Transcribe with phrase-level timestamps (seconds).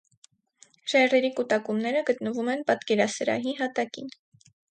[0.93, 4.13] Ժայռերի կուտակումները գտնվում են պատկերասրահի հատակին։